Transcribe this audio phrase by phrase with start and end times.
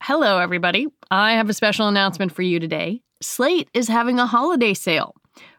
[0.00, 0.86] Hello, everybody.
[1.10, 3.02] I have a special announcement for you today.
[3.20, 5.14] Slate is having a holiday sale.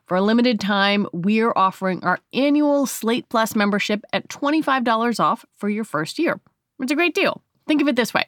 [0.07, 5.69] For a limited time, we're offering our annual Slate Plus membership at $25 off for
[5.69, 6.39] your first year.
[6.79, 7.43] It's a great deal.
[7.67, 8.23] Think of it this way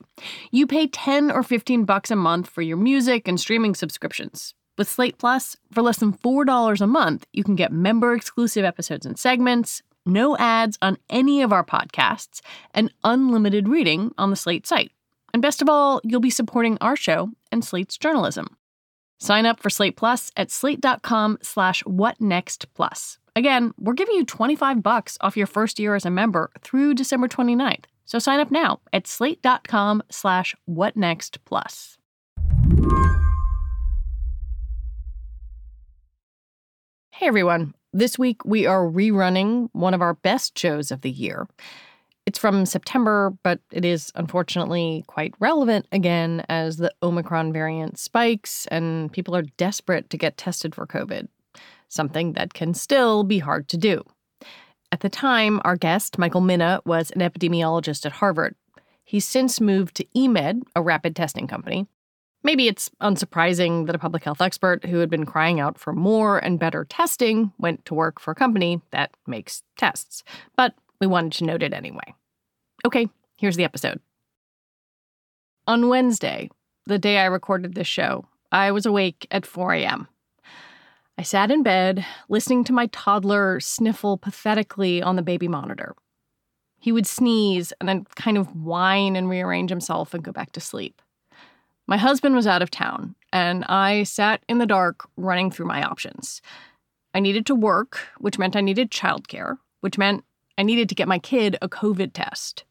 [0.52, 4.54] you pay 10 or 15 bucks a month for your music and streaming subscriptions.
[4.78, 9.06] With Slate Plus, for less than $4 a month, you can get member exclusive episodes
[9.06, 12.42] and segments, no ads on any of our podcasts,
[12.76, 14.92] and unlimited reading on the Slate site.
[15.34, 18.58] And best of all, you'll be supporting our show and Slate's journalism.
[19.20, 23.18] Sign up for Slate Plus at slate.com slash whatnextplus.
[23.36, 27.28] Again, we're giving you 25 bucks off your first year as a member through December
[27.28, 27.86] 29th.
[28.06, 31.98] So sign up now at slate.com slash whatnextplus.
[37.12, 37.76] Hey everyone.
[37.94, 41.48] This week we are rerunning one of our best shows of the year.
[42.32, 48.66] It's from September, but it is unfortunately quite relevant again as the Omicron variant spikes
[48.68, 51.28] and people are desperate to get tested for COVID,
[51.90, 54.06] something that can still be hard to do.
[54.94, 58.56] At the time, our guest, Michael Mina, was an epidemiologist at Harvard.
[59.04, 61.86] He's since moved to eMed, a rapid testing company.
[62.44, 66.40] Maybe it's unsurprising that a public health expert who had been crying out for more
[66.40, 70.24] and better testing went to work for a company that makes tests.
[70.56, 72.14] But we wanted to note it anyway.
[72.86, 74.00] Okay, here's the episode.
[75.68, 76.50] On Wednesday,
[76.88, 80.08] the day I recorded this show, I was awake at 4 a.m.
[81.18, 85.96] I sat in bed, listening to my toddler sniffle pathetically on the baby monitor.
[86.80, 90.60] He would sneeze and then kind of whine and rearrange himself and go back to
[90.60, 91.00] sleep.
[91.86, 95.84] My husband was out of town, and I sat in the dark running through my
[95.84, 96.42] options.
[97.14, 100.24] I needed to work, which meant I needed childcare, which meant
[100.58, 102.64] I needed to get my kid a COVID test.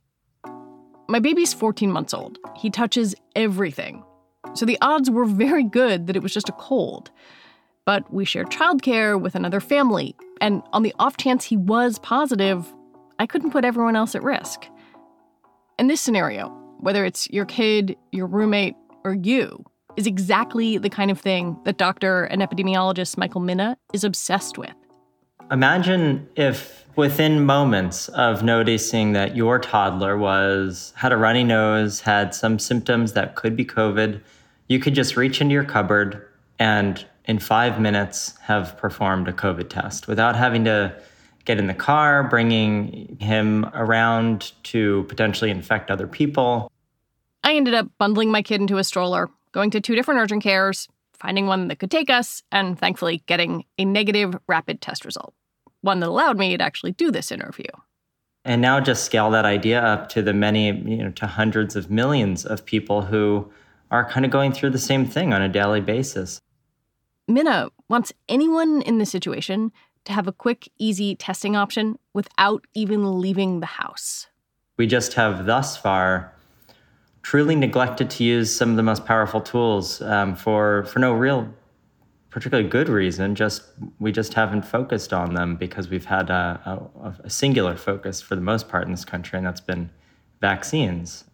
[1.10, 2.38] My baby's 14 months old.
[2.56, 4.04] He touches everything.
[4.54, 7.10] So the odds were very good that it was just a cold.
[7.84, 12.72] But we shared childcare with another family, and on the off chance he was positive,
[13.18, 14.68] I couldn't put everyone else at risk.
[15.80, 19.64] In this scenario, whether it's your kid, your roommate, or you,
[19.96, 24.70] is exactly the kind of thing that doctor and epidemiologist Michael Mina is obsessed with.
[25.50, 32.32] Imagine if within moments of noticing that your toddler was had a runny nose, had
[32.36, 34.20] some symptoms that could be COVID,
[34.68, 36.24] you could just reach into your cupboard
[36.60, 40.94] and in 5 minutes have performed a COVID test without having to
[41.46, 46.70] get in the car, bringing him around to potentially infect other people.
[47.42, 50.86] I ended up bundling my kid into a stroller, going to two different urgent cares,
[51.18, 55.34] finding one that could take us, and thankfully getting a negative rapid test result
[55.82, 57.70] one that allowed me to actually do this interview.
[58.44, 61.90] And now just scale that idea up to the many, you know, to hundreds of
[61.90, 63.50] millions of people who
[63.90, 66.40] are kind of going through the same thing on a daily basis.
[67.28, 69.72] Mina wants anyone in this situation
[70.04, 74.26] to have a quick, easy testing option without even leaving the house.
[74.78, 76.32] We just have thus far
[77.22, 81.52] truly neglected to use some of the most powerful tools um, for, for no real
[82.30, 83.34] particularly good reason.
[83.34, 83.64] Just
[83.98, 88.36] we just haven't focused on them because we've had a, a, a, singular focus for
[88.36, 89.90] the most part in this country, and that's been
[90.40, 91.24] vaccines.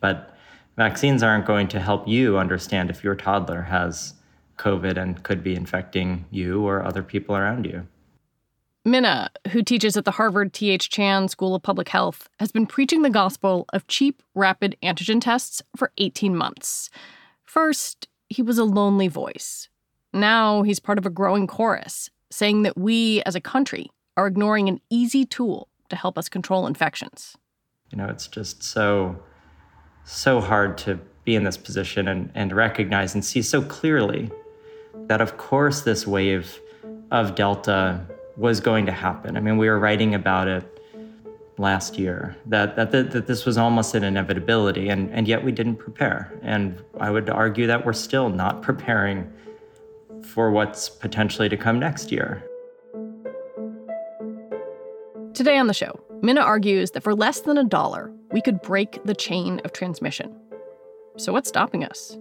[0.00, 0.36] But
[0.76, 4.14] vaccines aren't going to help you understand if your toddler has
[4.56, 7.86] COVID and could be infecting you or other people around you.
[8.84, 10.88] Mina, who teaches at the Harvard T.H.
[10.88, 15.62] Chan School of Public Health, has been preaching the gospel of cheap, rapid antigen tests
[15.76, 16.88] for 18 months.
[17.44, 19.68] First, he was a lonely voice
[20.12, 24.68] now he's part of a growing chorus saying that we as a country are ignoring
[24.68, 27.36] an easy tool to help us control infections.
[27.90, 29.22] You know, it's just so
[30.04, 34.30] so hard to be in this position and, and recognize and see so clearly
[35.06, 36.58] that, of course, this wave
[37.10, 38.00] of Delta
[38.36, 39.36] was going to happen.
[39.36, 40.64] I mean, we were writing about it
[41.58, 45.76] last year that, that, that, this was almost an inevitability, and, and yet we didn't
[45.76, 46.32] prepare.
[46.42, 49.30] And I would argue that we're still not preparing
[50.28, 52.44] for what's potentially to come next year.
[55.34, 59.02] Today on the show, Mina argues that for less than a dollar, we could break
[59.04, 60.34] the chain of transmission.
[61.16, 62.18] So, what's stopping us?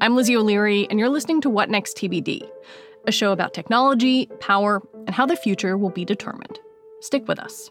[0.00, 2.48] I'm Lizzie O'Leary, and you're listening to What Next TBD,
[3.06, 6.58] a show about technology, power, and how the future will be determined.
[7.00, 7.70] Stick with us.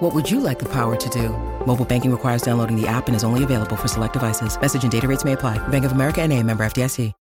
[0.00, 1.30] What would you like the power to do?
[1.66, 4.60] Mobile banking requires downloading the app and is only available for select devices.
[4.60, 5.56] Message and data rates may apply.
[5.68, 7.14] Bank of America and a member FDIC.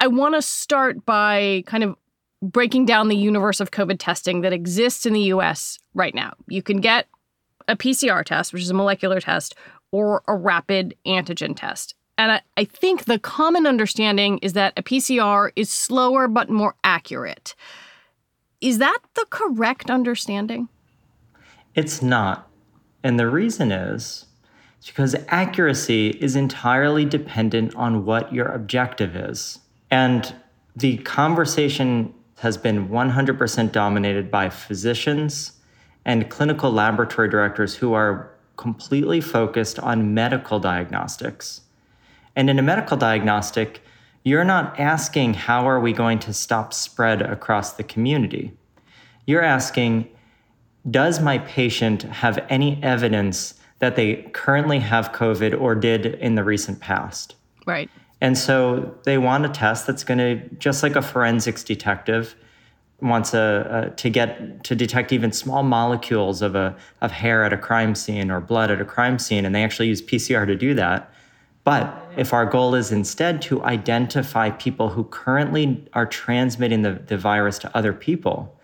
[0.00, 1.96] I want to start by kind of
[2.42, 6.32] breaking down the universe of COVID testing that exists in the US right now.
[6.48, 7.08] You can get
[7.68, 9.54] a PCR test, which is a molecular test,
[9.92, 11.94] or a rapid antigen test.
[12.16, 16.74] And I, I think the common understanding is that a PCR is slower but more
[16.84, 17.54] accurate.
[18.62, 20.68] Is that the correct understanding?
[21.74, 22.50] It's not.
[23.02, 24.26] And the reason is
[24.86, 29.58] because accuracy is entirely dependent on what your objective is.
[29.90, 30.34] And
[30.76, 35.52] the conversation has been 100% dominated by physicians
[36.04, 41.62] and clinical laboratory directors who are completely focused on medical diagnostics.
[42.36, 43.82] And in a medical diagnostic,
[44.22, 48.52] you're not asking how are we going to stop spread across the community.
[49.26, 50.08] You're asking
[50.90, 56.44] does my patient have any evidence that they currently have COVID or did in the
[56.44, 57.36] recent past?
[57.66, 57.90] Right.
[58.20, 62.34] And so they want a test that's going to, just like a forensics detective
[63.00, 67.52] wants a, a, to get to detect even small molecules of a of hair at
[67.52, 70.56] a crime scene or blood at a crime scene, and they actually use PCR to
[70.56, 71.12] do that.
[71.64, 77.16] But if our goal is instead to identify people who currently are transmitting the, the
[77.16, 78.58] virus to other people,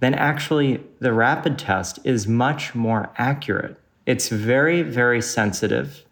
[0.00, 3.76] then actually the rapid test is much more accurate.
[4.06, 6.04] It's very, very sensitive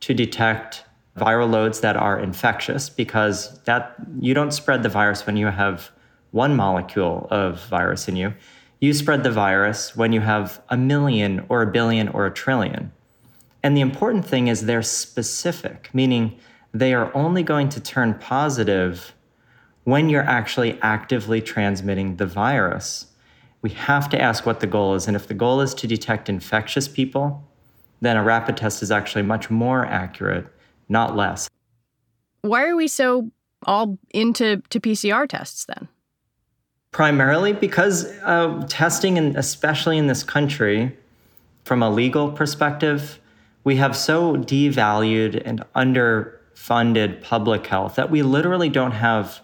[0.00, 0.84] to detect
[1.16, 5.90] viral loads that are infectious because that you don't spread the virus when you have
[6.30, 8.34] one molecule of virus in you.
[8.80, 12.92] You spread the virus when you have a million or a billion or a trillion.
[13.62, 16.38] And the important thing is they're specific, meaning
[16.74, 19.14] they are only going to turn positive
[19.84, 23.06] when you're actually actively transmitting the virus
[23.62, 25.06] we have to ask what the goal is.
[25.06, 27.42] And if the goal is to detect infectious people,
[28.00, 30.46] then a rapid test is actually much more accurate,
[30.88, 31.48] not less.
[32.42, 33.30] Why are we so
[33.64, 35.88] all into to PCR tests then?
[36.92, 40.96] Primarily because uh, testing, and especially in this country,
[41.64, 43.18] from a legal perspective,
[43.64, 49.40] we have so devalued and underfunded public health that we literally don't have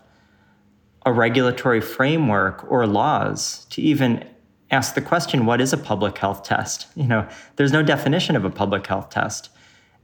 [1.05, 4.29] a regulatory framework or laws to even
[4.71, 6.87] ask the question what is a public health test?
[6.95, 9.51] You know there's no definition of a public health test.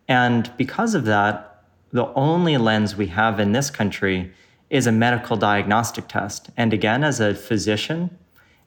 [0.09, 1.45] And because of that
[1.90, 4.31] the only lens we have in this country
[4.69, 6.50] is a medical diagnostic test.
[6.57, 8.17] And again as a physician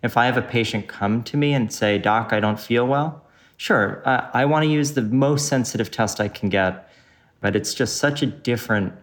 [0.04, 3.24] if i have a patient come to me and say doc i don't feel well
[3.58, 6.88] sure uh, i want to use the most sensitive test i can get.
[7.42, 8.94] But it's just such a different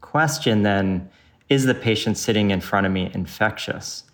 [0.00, 1.08] question than
[1.50, 4.04] is the patient sitting in front of me infectious?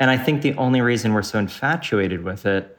[0.00, 2.76] And I think the only reason we're so infatuated with it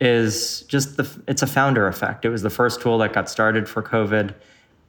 [0.00, 2.24] is just the it's a founder effect.
[2.24, 4.34] It was the first tool that got started for COVID.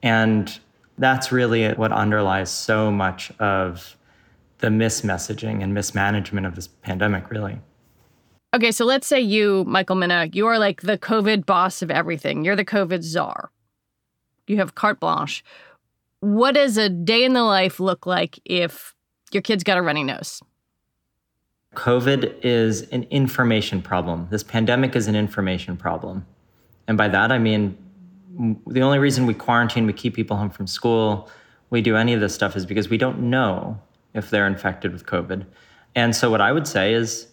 [0.02, 0.58] And
[0.98, 3.96] That's really what underlies so much of
[4.58, 7.60] the mismessaging and mismanagement of this pandemic, really.
[8.54, 12.44] Okay, so let's say you, Michael Mina, you are like the COVID boss of everything.
[12.44, 13.50] You're the COVID czar.
[14.46, 15.44] You have carte blanche.
[16.20, 18.94] What does a day in the life look like if
[19.32, 20.40] your kid's got a runny nose?
[21.74, 24.28] COVID is an information problem.
[24.30, 26.26] This pandemic is an information problem.
[26.88, 27.76] And by that, I mean
[28.66, 31.30] the only reason we quarantine, we keep people home from school,
[31.70, 33.80] we do any of this stuff is because we don't know
[34.14, 35.44] if they're infected with COVID.
[35.94, 37.28] And so, what I would say is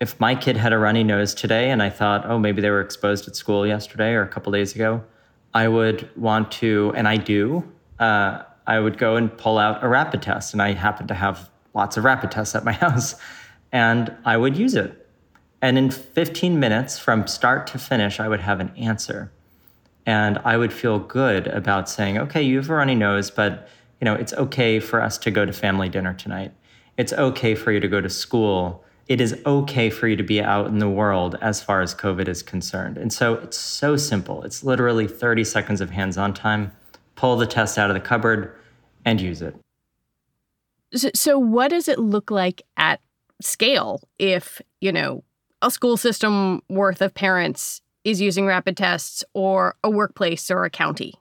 [0.00, 2.80] if my kid had a runny nose today and I thought, oh, maybe they were
[2.80, 5.02] exposed at school yesterday or a couple days ago,
[5.54, 7.64] I would want to, and I do,
[7.98, 10.52] uh, I would go and pull out a rapid test.
[10.52, 13.14] And I happen to have lots of rapid tests at my house,
[13.72, 15.06] and I would use it.
[15.62, 19.32] And in 15 minutes from start to finish, I would have an answer.
[20.04, 23.68] And I would feel good about saying, okay, you have a runny nose, but
[24.00, 26.52] you know, it's okay for us to go to family dinner tonight.
[26.96, 28.84] It's okay for you to go to school.
[29.08, 32.28] It is okay for you to be out in the world as far as COVID
[32.28, 32.98] is concerned.
[32.98, 34.42] And so it's so simple.
[34.42, 36.72] It's literally 30 seconds of hands on time.
[37.16, 38.54] Pull the test out of the cupboard
[39.04, 39.56] and use it.
[40.94, 43.00] So, so, what does it look like at
[43.42, 45.24] scale if, you know,
[45.62, 50.70] a school system worth of parents is using rapid tests or a workplace or a
[50.70, 51.14] county?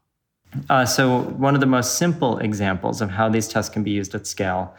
[0.69, 4.13] Uh, so, one of the most simple examples of how these tests can be used
[4.13, 4.73] at scale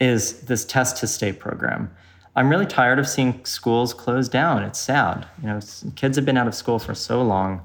[0.00, 1.90] is this test to stay program.
[2.36, 4.62] I'm really tired of seeing schools close down.
[4.62, 5.26] It's sad.
[5.42, 5.60] You know,
[5.96, 7.60] kids have been out of school for so long,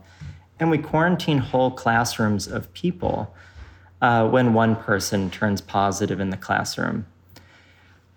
[0.60, 3.34] and we quarantine whole classrooms of people
[4.02, 7.06] uh, when one person turns positive in the classroom.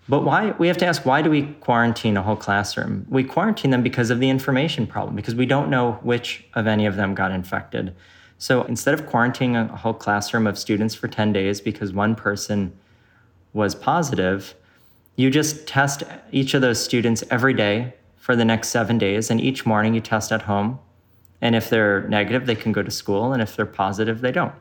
[0.07, 0.51] But why?
[0.57, 3.05] We have to ask why do we quarantine a whole classroom?
[3.09, 6.87] We quarantine them because of the information problem, because we don't know which of any
[6.87, 7.95] of them got infected.
[8.39, 12.73] So instead of quarantining a whole classroom of students for 10 days because one person
[13.53, 14.55] was positive,
[15.17, 19.29] you just test each of those students every day for the next seven days.
[19.29, 20.79] And each morning you test at home.
[21.41, 23.33] And if they're negative, they can go to school.
[23.33, 24.53] And if they're positive, they don't.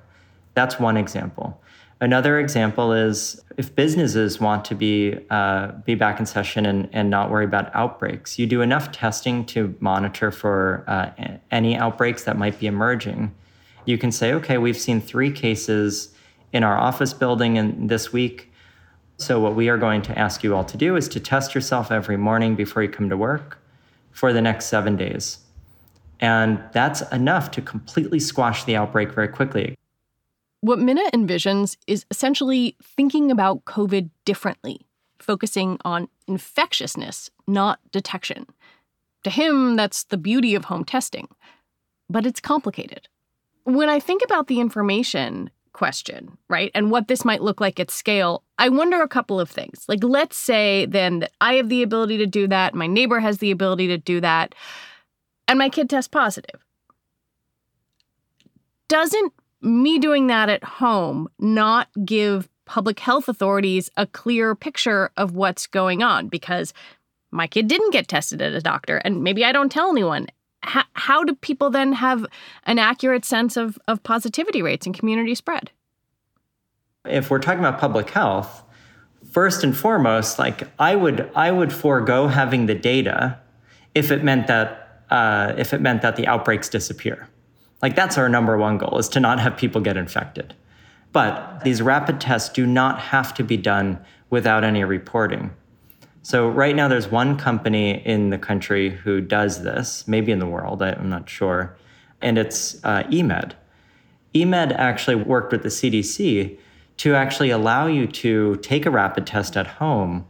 [0.55, 1.61] That's one example.
[2.01, 7.11] Another example is if businesses want to be uh, be back in session and, and
[7.11, 11.11] not worry about outbreaks, you do enough testing to monitor for uh,
[11.51, 13.35] any outbreaks that might be emerging
[13.89, 16.15] you can say, okay, we've seen three cases
[16.53, 18.53] in our office building in this week.
[19.17, 21.91] So, what we are going to ask you all to do is to test yourself
[21.91, 23.59] every morning before you come to work
[24.11, 25.39] for the next seven days.
[26.21, 29.77] And that's enough to completely squash the outbreak very quickly.
[30.61, 34.81] What Mina envisions is essentially thinking about COVID differently,
[35.21, 38.47] focusing on infectiousness, not detection.
[39.25, 41.29] To him, that's the beauty of home testing.
[42.11, 43.09] But it's complicated.
[43.65, 47.91] When I think about the information question, right, and what this might look like at
[47.91, 49.85] scale, I wonder a couple of things.
[49.87, 53.39] Like, let's say then that I have the ability to do that, my neighbor has
[53.39, 54.55] the ability to do that,
[55.49, 56.65] and my kid tests positive.
[58.87, 65.35] Doesn't me doing that at home not give public health authorities a clear picture of
[65.35, 66.29] what's going on?
[66.29, 66.73] Because
[67.31, 70.29] my kid didn't get tested at a doctor, and maybe I don't tell anyone
[70.63, 72.27] how, how do people then have
[72.65, 75.71] an accurate sense of, of positivity rates and community spread?
[77.05, 78.63] If we're talking about public health,
[79.31, 83.39] first and foremost, like I would I would forego having the data
[83.95, 87.29] if it meant that uh, if it meant that the outbreaks disappear.
[87.83, 90.55] Like that's our number one goal is to not have people get infected.
[91.13, 93.99] But these rapid tests do not have to be done
[94.31, 95.51] without any reporting.
[96.23, 100.47] So right now, there's one company in the country who does this, maybe in the
[100.47, 101.77] world, I'm not sure,
[102.21, 103.53] and it's uh, eMed.
[104.35, 106.59] eMed actually worked with the CDC
[106.99, 110.27] to actually allow you to take a rapid test at home,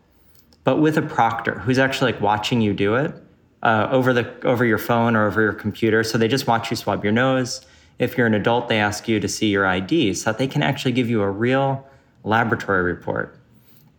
[0.63, 3.15] but with a proctor who's actually like watching you do it
[3.63, 6.05] uh, over the over your phone or over your computer.
[6.05, 7.65] So they just watch you swab your nose.
[7.99, 10.63] If you're an adult, they ask you to see your ID so that they can
[10.63, 11.85] actually give you a real
[12.25, 13.39] laboratory report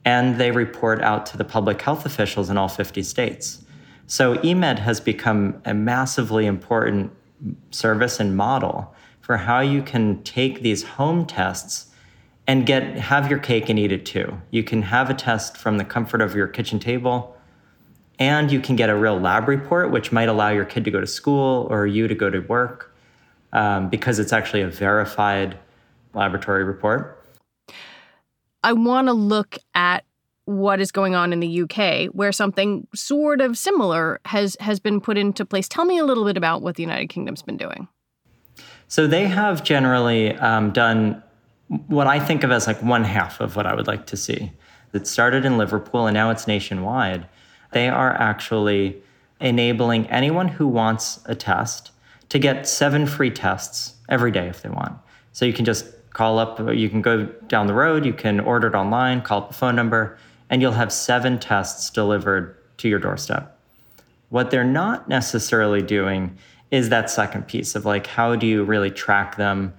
[0.06, 3.64] and they report out to the public health officials in all 50 states.
[4.08, 7.12] So eMed has become a massively important
[7.72, 11.92] service and model for how you can take these home tests
[12.48, 14.42] and get have your cake and eat it too.
[14.50, 17.38] You can have a test from the comfort of your kitchen table
[18.20, 21.00] and you can get a real lab report which might allow your kid to go
[21.00, 22.94] to school or you to go to work
[23.54, 25.58] um, because it's actually a verified
[26.14, 27.20] laboratory report
[28.64, 30.04] I want to look at
[30.46, 35.00] what is going on in the UK, where something sort of similar has has been
[35.00, 35.68] put into place.
[35.68, 37.88] Tell me a little bit about what the United Kingdom's been doing.
[38.88, 41.22] So they have generally um, done
[41.88, 44.52] what I think of as like one half of what I would like to see.
[44.92, 47.28] It started in Liverpool and now it's nationwide.
[47.72, 49.02] They are actually
[49.40, 51.92] enabling anyone who wants a test
[52.30, 54.98] to get seven free tests every day if they want.
[55.32, 58.68] So you can just call up, you can go down the road, you can order
[58.68, 60.18] it online, call up a phone number,
[60.50, 63.58] and you'll have seven tests delivered to your doorstep.
[64.30, 66.38] What they're not necessarily doing
[66.72, 69.74] is that second piece of like, how do you really track them?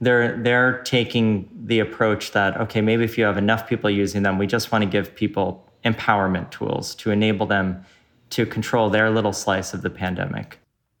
[0.00, 4.38] They're they're taking the approach that okay, maybe if you have enough people using them,
[4.38, 7.84] we just want to give people empowerment tools to enable them
[8.30, 10.58] to control their little slice of the pandemic.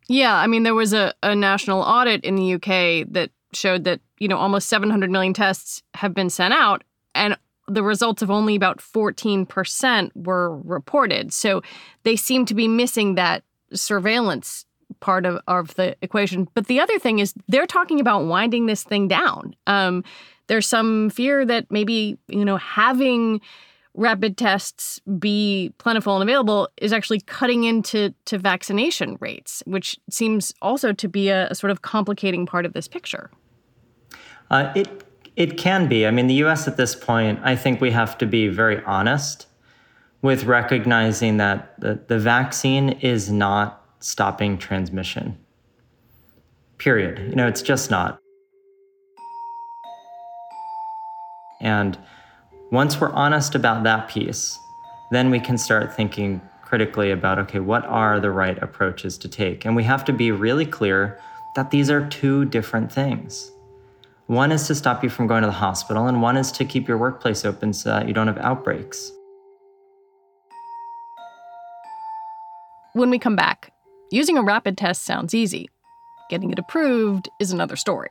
[0.08, 4.00] Yeah, I mean, there was a, a national audit in the UK that showed that,
[4.18, 7.36] you know, almost 700 million tests have been sent out, and
[7.68, 11.32] the results of only about 14% were reported.
[11.32, 11.62] So
[12.04, 13.42] they seem to be missing that
[13.72, 14.64] surveillance
[15.00, 16.46] part of, of the equation.
[16.54, 19.56] But the other thing is they're talking about winding this thing down.
[19.66, 20.04] Um,
[20.46, 23.40] there's some fear that maybe, you know, having
[23.96, 30.54] rapid tests be plentiful and available is actually cutting into to vaccination rates, which seems
[30.62, 33.30] also to be a, a sort of complicating part of this picture.
[34.50, 35.02] Uh, it
[35.34, 36.06] it can be.
[36.06, 36.66] I mean, the U.S.
[36.66, 39.46] at this point, I think we have to be very honest
[40.22, 45.38] with recognizing that the, the vaccine is not stopping transmission.
[46.78, 47.18] Period.
[47.28, 48.18] You know, it's just not.
[51.60, 51.98] And
[52.70, 54.58] once we're honest about that piece,
[55.10, 59.64] then we can start thinking critically about okay, what are the right approaches to take?
[59.64, 61.20] And we have to be really clear
[61.54, 63.52] that these are two different things.
[64.26, 66.88] One is to stop you from going to the hospital, and one is to keep
[66.88, 69.12] your workplace open so that you don't have outbreaks.
[72.94, 73.72] When we come back,
[74.10, 75.68] using a rapid test sounds easy.
[76.28, 78.10] Getting it approved is another story.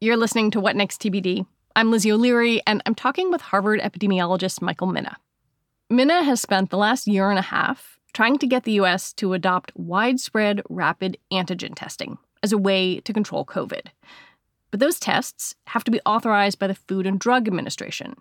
[0.00, 1.44] You're listening to What Next TBD.
[1.74, 5.16] I'm Lizzie O'Leary, and I'm talking with Harvard epidemiologist Michael Mina.
[5.90, 9.12] Mina has spent the last year and a half trying to get the U.S.
[9.14, 13.88] to adopt widespread rapid antigen testing as a way to control COVID.
[14.70, 18.14] But those tests have to be authorized by the Food and Drug Administration.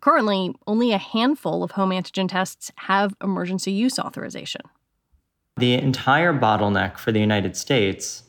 [0.00, 4.62] Currently, only a handful of home antigen tests have emergency use authorization.
[5.56, 8.24] The entire bottleneck for the United States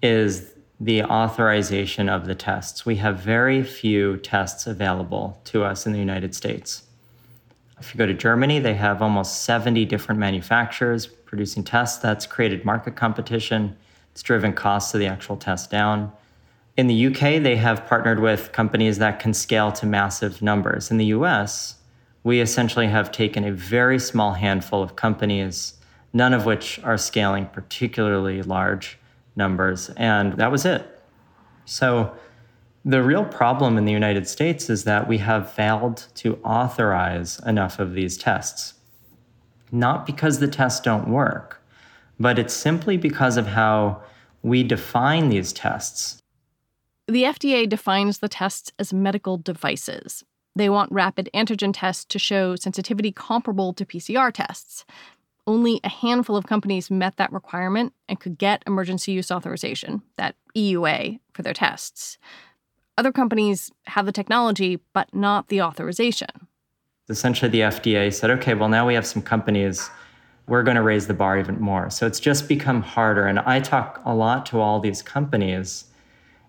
[0.00, 2.86] is the authorization of the tests.
[2.86, 6.84] We have very few tests available to us in the United States.
[7.78, 11.98] If you go to Germany, they have almost 70 different manufacturers producing tests.
[11.98, 13.76] That's created market competition.
[14.12, 16.12] It's driven costs of the actual test down.
[16.76, 20.90] In the UK, they have partnered with companies that can scale to massive numbers.
[20.90, 21.76] In the US,
[22.24, 25.74] we essentially have taken a very small handful of companies
[26.12, 28.98] none of which are scaling particularly large
[29.36, 29.90] numbers.
[29.96, 31.00] And that was it.
[31.64, 32.12] So
[32.84, 37.78] the real problem in the United States is that we have failed to authorize enough
[37.78, 38.74] of these tests.
[39.70, 41.62] Not because the tests don't work,
[42.18, 44.02] but it's simply because of how
[44.42, 46.20] we define these tests.
[47.06, 50.24] The FDA defines the tests as medical devices.
[50.56, 54.84] They want rapid antigen tests to show sensitivity comparable to PCR tests
[55.50, 60.36] only a handful of companies met that requirement and could get emergency use authorization, that
[60.56, 62.18] EUA, for their tests.
[62.96, 66.28] Other companies have the technology, but not the authorization.
[67.08, 69.90] Essentially, the FDA said, okay, well, now we have some companies,
[70.46, 71.90] we're going to raise the bar even more.
[71.90, 73.26] So it's just become harder.
[73.26, 75.86] And I talk a lot to all these companies,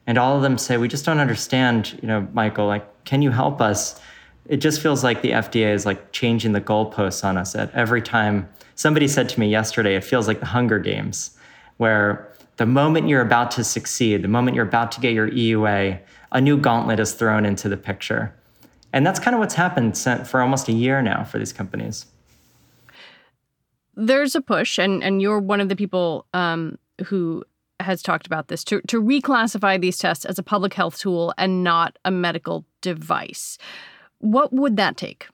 [0.06, 3.32] and all of them say, we just don't understand, you know, Michael, like, can you
[3.32, 4.00] help us?
[4.46, 8.02] It just feels like the FDA is like changing the goalposts on us at every
[8.02, 8.50] time.
[8.76, 11.38] Somebody said to me yesterday, it feels like the Hunger Games,
[11.78, 16.00] where the moment you're about to succeed, the moment you're about to get your EUA,
[16.32, 18.34] a new gauntlet is thrown into the picture.
[18.94, 22.06] And that's kind of what's happened for almost a year now for these companies.
[23.96, 27.44] There's a push, and, and you're one of the people um, who
[27.80, 31.64] has talked about this to, to reclassify these tests as a public health tool and
[31.64, 33.58] not a medical device.
[34.22, 35.28] What would that take?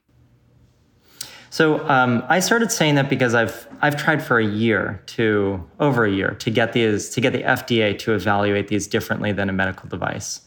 [1.50, 6.04] So um, I started saying that because I've I've tried for a year to over
[6.04, 9.52] a year to get these to get the FDA to evaluate these differently than a
[9.52, 10.42] medical device.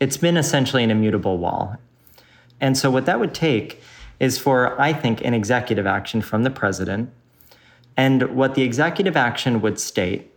[0.00, 1.76] It's been essentially an immutable wall,
[2.60, 3.80] and so what that would take
[4.18, 7.10] is for I think an executive action from the president,
[7.96, 10.32] and what the executive action would state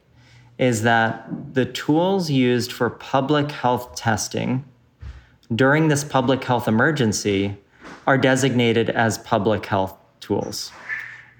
[0.59, 4.63] is that the tools used for public health testing
[5.55, 7.57] during this public health emergency
[8.07, 10.71] are designated as public health tools.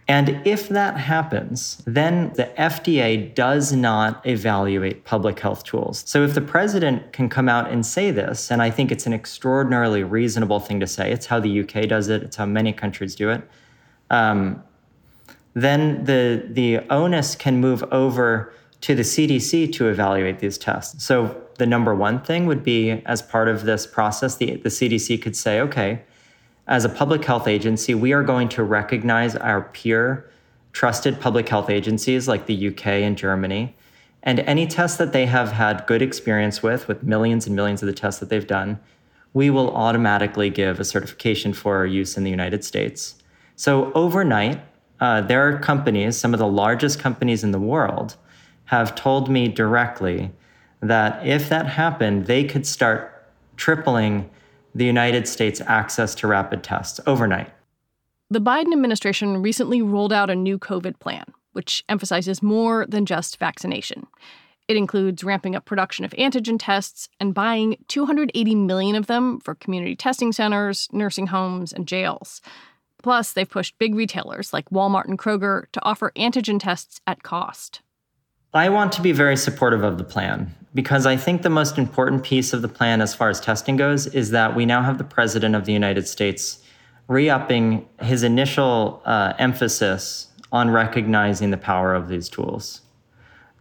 [0.08, 6.04] And if that happens, then the FDA does not evaluate public health tools.
[6.06, 9.14] So if the president can come out and say this, and I think it's an
[9.14, 13.16] extraordinarily reasonable thing to say, it's how the UK does it, it's how many countries
[13.16, 13.42] do it,
[14.10, 14.62] um,
[15.54, 21.06] then the, the onus can move over to the CDC to evaluate these tests.
[21.06, 25.22] So the number one thing would be as part of this process, the, the CDC
[25.22, 26.02] could say, okay,
[26.68, 30.28] as a public health agency, we are going to recognize our peer
[30.74, 33.76] trusted public health agencies like the UK and Germany.
[34.24, 37.86] And any tests that they have had good experience with, with millions and millions of
[37.86, 38.80] the tests that they've done,
[39.32, 43.22] we will automatically give a certification for use in the United States.
[43.56, 44.60] So overnight,
[45.00, 48.16] uh, there are companies, some of the largest companies in the world,
[48.66, 50.32] have told me directly
[50.82, 54.30] that if that happened, they could start tripling
[54.74, 57.52] the United States' access to rapid tests overnight.
[58.30, 63.38] The Biden administration recently rolled out a new COVID plan, which emphasizes more than just
[63.38, 64.08] vaccination.
[64.68, 69.54] It includes ramping up production of antigen tests and buying 280 million of them for
[69.56, 72.42] community testing centers, nursing homes, and jails.
[73.04, 77.82] Plus, they've pushed big retailers like Walmart and Kroger to offer antigen tests at cost.
[78.54, 82.24] I want to be very supportive of the plan because I think the most important
[82.24, 85.06] piece of the plan as far as testing goes is that we now have the
[85.06, 86.62] President of the United States
[87.08, 92.82] re upping his initial uh, emphasis on recognizing the power of these tools.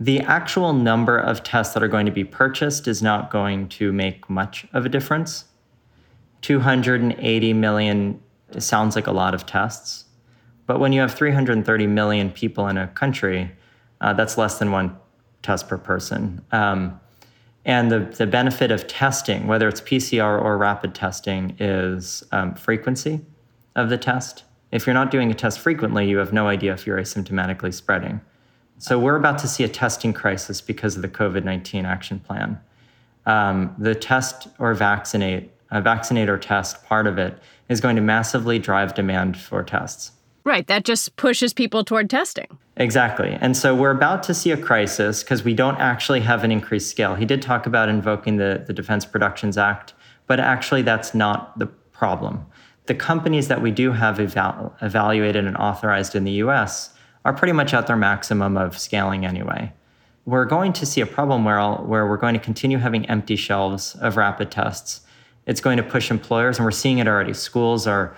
[0.00, 3.92] The actual number of tests that are going to be purchased is not going to
[3.92, 5.44] make much of a difference.
[6.40, 8.20] 280 million
[8.59, 10.07] sounds like a lot of tests,
[10.66, 13.53] but when you have 330 million people in a country,
[14.01, 14.97] uh, that's less than one
[15.43, 16.43] test per person.
[16.53, 17.01] Um,
[17.65, 23.21] and the, the benefit of testing, whether it's PCR or rapid testing, is um, frequency
[23.77, 24.45] of the test.
[24.73, 28.21] If you're not doing a test frequently, you have no idea if you're asymptomatically spreading.
[28.79, 32.59] So we're about to see a testing crisis because of the COVID 19 action plan.
[33.27, 38.03] Um, the test or vaccinate, a vaccinate or test part of it is going to
[38.03, 40.13] massively drive demand for tests.
[40.44, 40.66] Right.
[40.66, 42.59] That just pushes people toward testing.
[42.76, 43.37] Exactly.
[43.40, 46.90] And so we're about to see a crisis because we don't actually have an increased
[46.90, 47.14] scale.
[47.14, 49.92] He did talk about invoking the, the Defense Productions Act,
[50.26, 52.46] but actually that's not the problem.
[52.87, 57.53] The companies that we do have eval- evaluated and authorized in the US are pretty
[57.53, 59.72] much at their maximum of scaling anyway.
[60.24, 63.94] We're going to see a problem where, where we're going to continue having empty shelves
[63.96, 65.03] of rapid tests.
[65.46, 67.35] It's going to push employers, and we're seeing it already.
[67.35, 68.16] Schools are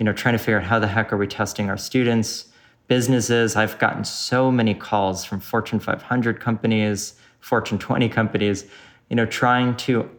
[0.00, 2.46] you know, trying to figure out how the heck are we testing our students,
[2.88, 3.54] businesses.
[3.54, 8.64] I've gotten so many calls from Fortune 500 companies, Fortune 20 companies,
[9.10, 10.10] you know, trying to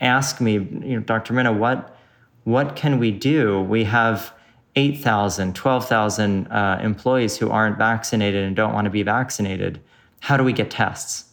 [0.00, 1.32] ask me, you know, Dr.
[1.32, 1.96] Mina, what,
[2.42, 3.60] what can we do?
[3.62, 4.32] We have
[4.74, 9.80] 8,000, 12,000 uh, employees who aren't vaccinated and don't want to be vaccinated.
[10.18, 11.26] How do we get tests?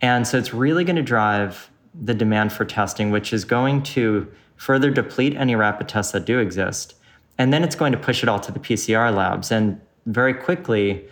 [0.00, 4.32] And so it's really going to drive the demand for testing, which is going to
[4.56, 6.94] further deplete any rapid tests that do exist
[7.38, 9.50] and then it's going to push it all to the PCR labs.
[9.50, 11.06] And very quickly,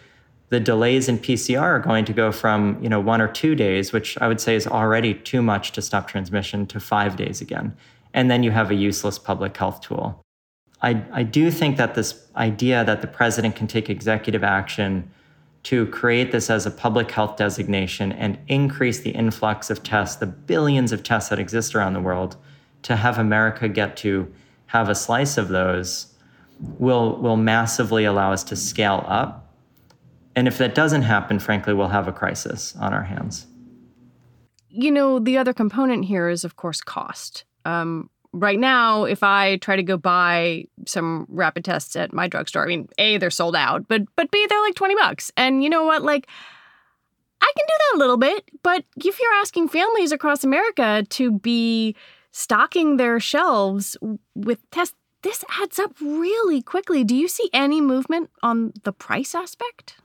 [0.49, 3.93] the delays in PCR are going to go from you know one or two days,
[3.93, 7.77] which I would say is already too much to stop transmission, to five days again.
[8.13, 10.23] And then you have a useless public health tool.
[10.83, 15.11] I, I do think that this idea that the president can take executive action
[15.65, 20.27] to create this as a public health designation and increase the influx of tests, the
[20.27, 22.37] billions of tests that exist around the world,
[22.83, 24.33] to have America get to
[24.67, 26.15] have a slice of those
[26.61, 29.55] will will massively allow us to scale up.
[30.35, 33.47] And if that doesn't happen, frankly, we'll have a crisis on our hands.
[34.69, 37.45] You know, the other component here is, of course, cost.
[37.65, 42.65] Um, right now, if I try to go buy some rapid tests at my drugstore,
[42.65, 45.33] I mean, A, they're sold out, but but B, they're like 20 bucks.
[45.37, 46.03] And you know what?
[46.03, 46.29] Like
[47.41, 51.33] I can do that a little bit, but if you're asking families across America to
[51.33, 51.95] be
[52.33, 53.97] stocking their shelves
[54.35, 57.03] with tests, this adds up really quickly.
[57.03, 59.97] Do you see any movement on the price aspect?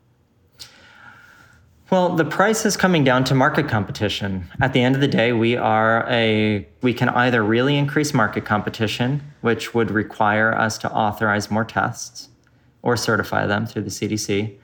[1.92, 4.46] Well, the price is coming down to market competition.
[4.62, 8.46] At the end of the day, we are a we can either really increase market
[8.46, 12.30] competition, which would require us to authorize more tests
[12.82, 14.58] or certify them through the CDC,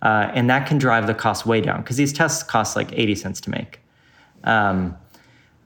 [0.00, 3.14] uh, and that can drive the cost way down because these tests cost like 80
[3.16, 3.80] cents to make.
[4.44, 4.96] Um,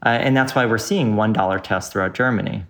[0.04, 2.64] uh, and that's why we're seeing $1 tests throughout Germany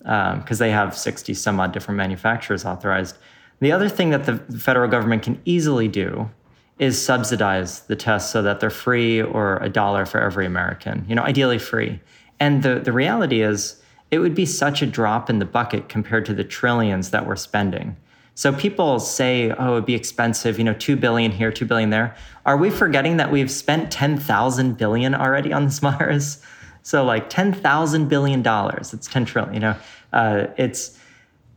[0.00, 3.16] because um, they have 60 some odd different manufacturers authorized.
[3.60, 6.30] The other thing that the federal government can easily do
[6.78, 11.14] is subsidize the tests so that they're free or a dollar for every American, you
[11.14, 12.00] know, ideally free.
[12.40, 13.76] And the, the reality is,
[14.10, 17.36] it would be such a drop in the bucket compared to the trillions that we're
[17.36, 17.96] spending.
[18.34, 22.16] So people say, oh, it'd be expensive, you know, 2 billion here, 2 billion there.
[22.46, 26.42] Are we forgetting that we've spent 10,000 billion already on this virus?
[26.82, 29.76] So like 10,000 billion dollars, it's 10 trillion, you know,
[30.12, 30.98] uh, it's,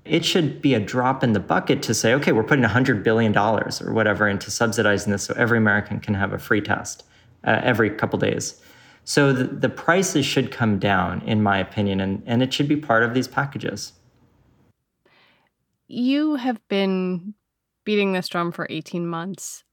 [0.06, 3.36] it should be a drop in the bucket to say, okay, we're putting $100 billion
[3.38, 7.04] or whatever into subsidizing this so every American can have a free test
[7.46, 8.62] uh, every couple days.
[9.06, 12.78] So the, the prices should come down, in my opinion, and, and it should be
[12.78, 13.94] part of these packages.
[15.88, 17.34] You have been
[17.86, 19.64] beating this drum for 18 months,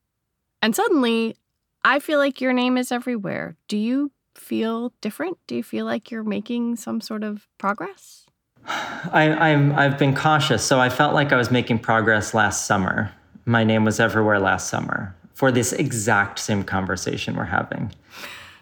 [0.62, 1.36] and suddenly
[1.84, 3.56] I feel like your name is everywhere.
[3.68, 5.38] Do you feel different?
[5.47, 8.27] Do you feel like you're making some sort of progress?
[8.66, 10.62] I, I'm, I've been cautious.
[10.62, 13.12] So I felt like I was making progress last summer.
[13.45, 17.93] My name was everywhere last summer for this exact same conversation we're having.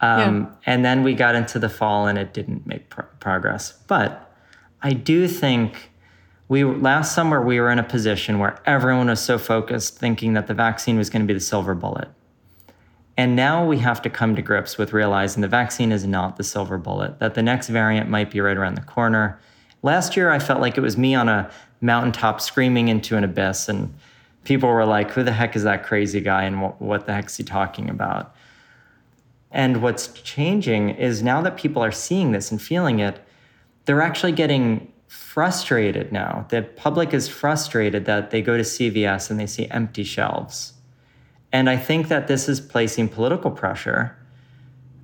[0.00, 0.46] Um, yeah.
[0.66, 3.72] And then we got into the fall and it didn't make pro- progress.
[3.88, 4.32] But
[4.82, 5.90] I do think
[6.46, 10.46] we last summer we were in a position where everyone was so focused thinking that
[10.46, 12.08] the vaccine was going to be the silver bullet.
[13.18, 16.44] And now we have to come to grips with realizing the vaccine is not the
[16.44, 19.38] silver bullet, that the next variant might be right around the corner
[19.82, 21.50] Last year, I felt like it was me on a
[21.80, 23.94] mountaintop screaming into an abyss, and
[24.44, 27.26] people were like, Who the heck is that crazy guy, and what, what the heck
[27.26, 28.34] is he talking about?
[29.50, 33.20] And what's changing is now that people are seeing this and feeling it,
[33.84, 36.44] they're actually getting frustrated now.
[36.50, 40.74] The public is frustrated that they go to CVS and they see empty shelves.
[41.52, 44.16] And I think that this is placing political pressure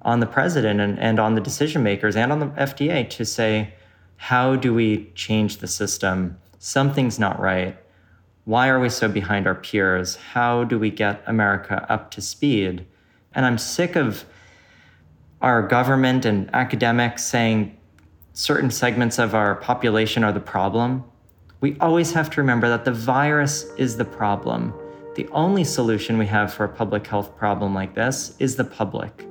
[0.02, 3.72] on the president and, and on the decision makers and on the FDA to say,
[4.16, 6.38] how do we change the system?
[6.58, 7.76] Something's not right.
[8.44, 10.16] Why are we so behind our peers?
[10.16, 12.86] How do we get America up to speed?
[13.34, 14.24] And I'm sick of
[15.40, 17.76] our government and academics saying
[18.34, 21.04] certain segments of our population are the problem.
[21.60, 24.74] We always have to remember that the virus is the problem.
[25.14, 29.26] The only solution we have for a public health problem like this is the public.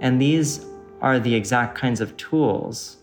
[0.00, 0.66] And these
[1.00, 2.96] are the exact kinds of tools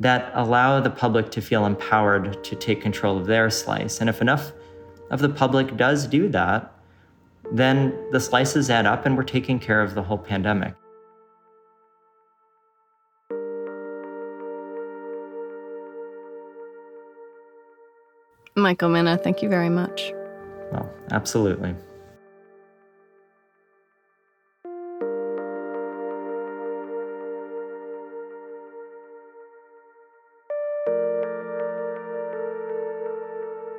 [0.00, 4.00] that allow the public to feel empowered to take control of their slice.
[4.00, 4.52] And if enough
[5.10, 6.72] of the public does do that,
[7.52, 10.74] then the slices add up and we're taking care of the whole pandemic.
[18.56, 20.12] Michael Mina, thank you very much.
[20.72, 21.74] Well, absolutely.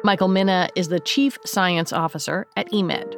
[0.04, 3.16] Michael Mina is the Chief Science Officer at EMED.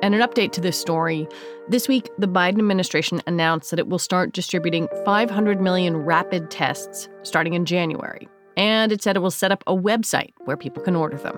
[0.00, 1.26] And an update to this story
[1.68, 7.08] this week, the Biden administration announced that it will start distributing 500 million rapid tests
[7.22, 8.28] starting in January.
[8.56, 11.36] And it said it will set up a website where people can order them.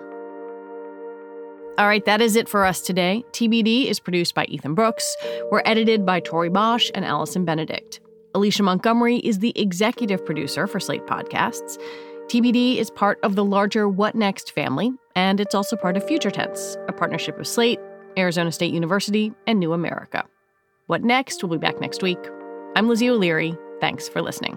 [1.79, 3.23] All right, that is it for us today.
[3.33, 5.15] TBD is produced by Ethan Brooks.
[5.51, 8.01] We're edited by Tori Bosch and Allison Benedict.
[8.35, 11.79] Alicia Montgomery is the executive producer for Slate Podcasts.
[12.29, 16.31] TBD is part of the larger What Next family, and it's also part of Future
[16.31, 17.81] Tense, a partnership of Slate,
[18.17, 20.25] Arizona State University, and New America.
[20.87, 22.19] What Next will be back next week.
[22.75, 23.55] I'm Lizzie O'Leary.
[23.81, 24.57] Thanks for listening.